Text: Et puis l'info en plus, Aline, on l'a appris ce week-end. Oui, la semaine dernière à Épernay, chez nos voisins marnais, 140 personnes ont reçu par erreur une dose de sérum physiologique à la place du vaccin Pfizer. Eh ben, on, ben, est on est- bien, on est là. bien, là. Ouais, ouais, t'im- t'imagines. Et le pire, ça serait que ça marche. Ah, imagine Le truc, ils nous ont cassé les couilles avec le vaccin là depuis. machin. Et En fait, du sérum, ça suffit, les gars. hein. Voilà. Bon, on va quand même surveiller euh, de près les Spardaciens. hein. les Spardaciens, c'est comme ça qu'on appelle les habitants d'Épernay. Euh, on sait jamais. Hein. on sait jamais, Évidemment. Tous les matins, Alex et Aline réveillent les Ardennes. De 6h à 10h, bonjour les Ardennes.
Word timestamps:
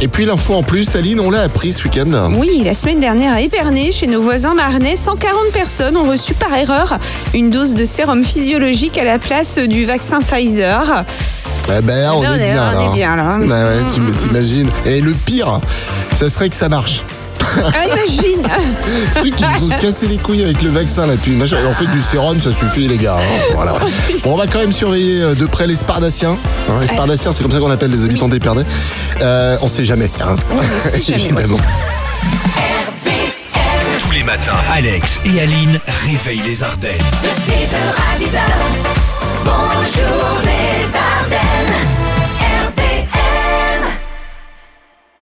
Et 0.00 0.06
puis 0.06 0.26
l'info 0.26 0.54
en 0.54 0.62
plus, 0.62 0.94
Aline, 0.94 1.18
on 1.18 1.28
l'a 1.28 1.40
appris 1.42 1.72
ce 1.72 1.82
week-end. 1.82 2.30
Oui, 2.36 2.62
la 2.64 2.72
semaine 2.72 3.00
dernière 3.00 3.34
à 3.34 3.40
Épernay, 3.40 3.90
chez 3.90 4.06
nos 4.06 4.22
voisins 4.22 4.54
marnais, 4.54 4.94
140 4.94 5.50
personnes 5.52 5.96
ont 5.96 6.08
reçu 6.08 6.34
par 6.34 6.54
erreur 6.54 7.00
une 7.34 7.50
dose 7.50 7.74
de 7.74 7.82
sérum 7.82 8.22
physiologique 8.22 8.96
à 8.96 9.02
la 9.02 9.18
place 9.18 9.58
du 9.58 9.86
vaccin 9.86 10.20
Pfizer. 10.20 11.02
Eh 11.76 11.82
ben, 11.82 12.12
on, 12.14 12.20
ben, 12.20 12.26
est 12.26 12.30
on 12.30 12.34
est- 12.34 12.38
bien, 12.52 12.72
on 12.76 12.80
est 12.80 12.84
là. 12.84 12.90
bien, 12.94 13.16
là. 13.16 13.38
Ouais, 13.40 13.46
ouais, 13.48 13.80
t'im- 13.92 14.14
t'imagines. 14.16 14.70
Et 14.86 15.00
le 15.00 15.10
pire, 15.10 15.58
ça 16.14 16.30
serait 16.30 16.48
que 16.48 16.54
ça 16.54 16.68
marche. 16.68 17.02
Ah, 17.56 17.86
imagine 17.86 18.42
Le 19.08 19.20
truc, 19.20 19.34
ils 19.38 19.46
nous 19.60 19.66
ont 19.72 19.76
cassé 19.80 20.06
les 20.06 20.16
couilles 20.18 20.42
avec 20.42 20.62
le 20.62 20.70
vaccin 20.70 21.06
là 21.06 21.14
depuis. 21.16 21.32
machin. 21.32 21.56
Et 21.62 21.66
En 21.66 21.72
fait, 21.72 21.86
du 21.86 22.00
sérum, 22.02 22.38
ça 22.40 22.50
suffit, 22.52 22.88
les 22.88 22.98
gars. 22.98 23.16
hein. 23.16 23.52
Voilà. 23.54 23.72
Bon, 24.24 24.34
on 24.34 24.36
va 24.36 24.46
quand 24.46 24.58
même 24.58 24.72
surveiller 24.72 25.22
euh, 25.22 25.34
de 25.34 25.46
près 25.46 25.66
les 25.66 25.76
Spardaciens. 25.76 26.36
hein. 26.68 26.78
les 26.80 26.86
Spardaciens, 26.86 27.32
c'est 27.32 27.42
comme 27.42 27.52
ça 27.52 27.58
qu'on 27.58 27.70
appelle 27.70 27.90
les 27.90 28.04
habitants 28.04 28.28
d'Épernay. 28.28 28.62
Euh, 29.22 29.56
on 29.62 29.68
sait 29.68 29.84
jamais. 29.84 30.10
Hein. 30.22 30.36
on 30.52 30.90
sait 30.90 31.00
jamais, 31.02 31.24
Évidemment. 31.24 31.58
Tous 34.00 34.10
les 34.12 34.22
matins, 34.24 34.56
Alex 34.72 35.20
et 35.24 35.40
Aline 35.40 35.78
réveillent 36.06 36.42
les 36.44 36.62
Ardennes. 36.62 36.92
De 37.22 37.28
6h 37.28 37.76
à 37.76 38.18
10h, 38.18 38.40
bonjour 38.60 38.84
les 38.84 38.84
Ardennes. 38.84 38.87